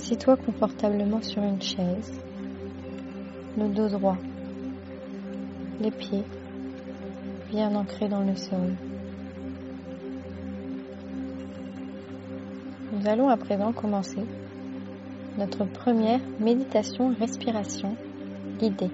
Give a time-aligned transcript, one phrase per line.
[0.00, 2.12] Assis-toi confortablement sur une chaise,
[3.58, 4.16] le dos droit,
[5.80, 6.22] les pieds
[7.50, 8.76] bien ancrés dans le sol.
[12.92, 14.22] Nous allons à présent commencer
[15.36, 17.96] notre première méditation respiration
[18.60, 18.92] guidée.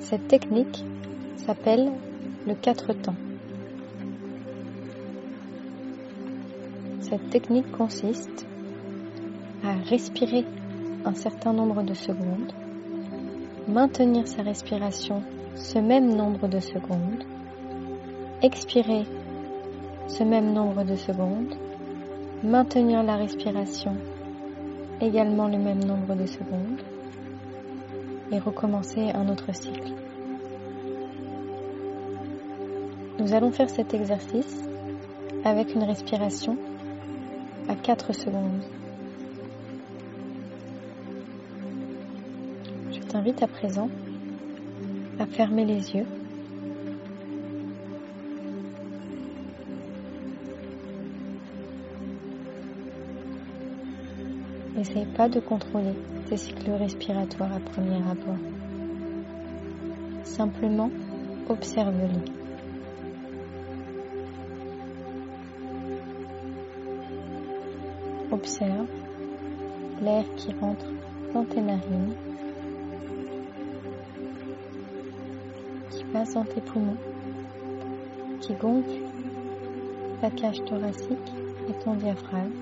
[0.00, 0.82] Cette technique
[1.36, 1.92] s'appelle
[2.46, 3.16] le quatre temps.
[7.10, 8.46] Cette technique consiste
[9.64, 10.44] à respirer
[11.04, 12.52] un certain nombre de secondes,
[13.66, 15.20] maintenir sa respiration
[15.56, 17.24] ce même nombre de secondes,
[18.42, 19.06] expirer
[20.06, 21.56] ce même nombre de secondes,
[22.44, 23.96] maintenir la respiration
[25.00, 26.80] également le même nombre de secondes
[28.30, 29.94] et recommencer un autre cycle.
[33.18, 34.62] Nous allons faire cet exercice
[35.44, 36.56] avec une respiration
[37.70, 38.64] à 4 secondes.
[42.92, 43.88] Je t'invite à présent
[45.20, 46.06] à fermer les yeux
[54.76, 55.94] N'essaye pas de contrôler
[56.28, 58.38] tes cycles respiratoires à premier abord.
[60.24, 60.90] Simplement
[61.48, 62.39] observe-les.
[68.32, 68.86] Observe
[70.00, 70.86] l'air qui rentre
[71.34, 72.14] dans tes narines,
[75.90, 76.96] qui passe dans tes poumons,
[78.40, 79.00] qui gonfle
[80.20, 81.32] ta cage thoracique
[81.68, 82.52] et ton diaphragme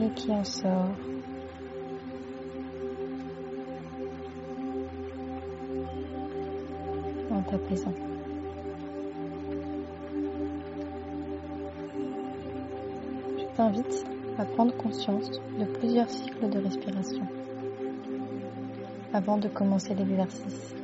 [0.00, 0.90] et qui en sort.
[7.30, 8.15] En t'apaisant.
[13.56, 14.04] T'invite
[14.38, 17.26] à prendre conscience de plusieurs cycles de respiration
[19.14, 20.74] avant de commencer l'exercice.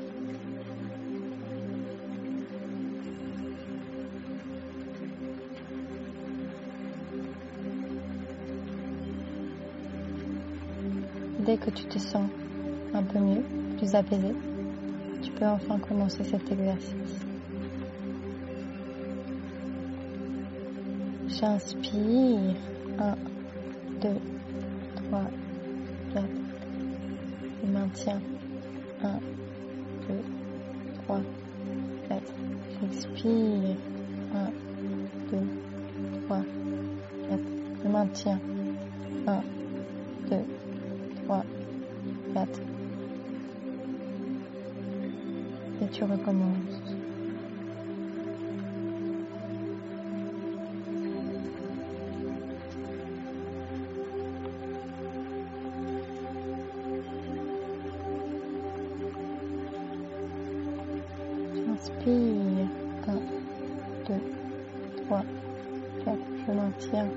[11.40, 12.30] Dès que tu te sens
[12.94, 13.42] un peu mieux,
[13.76, 14.34] plus apaisé,
[15.20, 17.31] tu peux enfin commencer cet exercice.
[21.32, 22.56] J'inspire
[22.98, 23.16] 1,
[24.02, 24.08] 2,
[25.08, 25.20] 3,
[26.12, 26.24] 4.
[27.62, 28.20] Je maintiens
[29.02, 29.08] 1,
[30.08, 30.14] 2,
[31.04, 31.20] 3,
[32.08, 32.22] 4.
[32.82, 33.76] J'expire
[34.34, 34.50] 1,
[35.30, 35.38] 2,
[36.26, 36.36] 3,
[37.30, 37.40] 4.
[37.82, 38.40] Je maintiens
[39.26, 39.42] 1,
[40.28, 40.36] 2,
[41.24, 41.44] 3,
[42.34, 42.60] 4.
[45.80, 47.01] Et tu recommences.
[61.82, 62.68] J'inspire.
[63.08, 63.14] 1,
[64.06, 64.14] 2,
[65.04, 65.22] 3,
[66.04, 66.18] 4.
[66.46, 67.08] Je maintiens.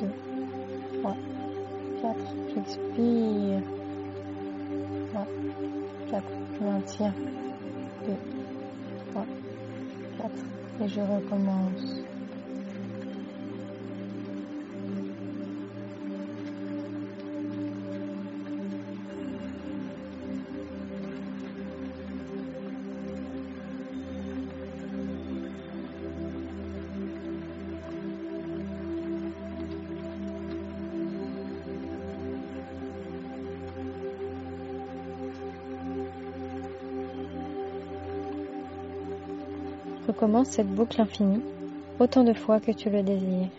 [0.00, 0.06] 2,
[1.00, 1.16] 3,
[2.02, 2.16] 4.
[2.54, 3.62] J'expire.
[5.12, 5.26] 3,
[6.10, 6.22] 4.
[6.58, 7.14] Je maintiens.
[8.06, 8.12] 2,
[9.12, 9.26] 3,
[10.18, 10.30] 4.
[10.82, 12.17] Et je recommence.
[40.08, 41.42] Recommence cette boucle infinie
[42.00, 43.50] autant de fois que tu le désires.